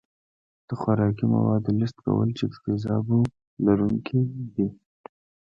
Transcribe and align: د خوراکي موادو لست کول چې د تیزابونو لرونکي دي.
د 0.67 0.69
خوراکي 0.79 1.25
موادو 1.33 1.69
لست 1.81 1.97
کول 2.05 2.29
چې 2.37 2.45
د 2.49 2.53
تیزابونو 2.65 3.27
لرونکي 3.65 4.19
دي. 4.55 4.67